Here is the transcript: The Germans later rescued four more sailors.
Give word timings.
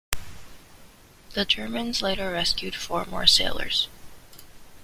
The 1.35 1.45
Germans 1.45 2.01
later 2.01 2.31
rescued 2.31 2.73
four 2.75 3.05
more 3.05 3.27
sailors. 3.27 3.87